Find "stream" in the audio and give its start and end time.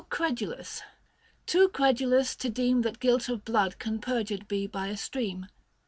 4.97-5.45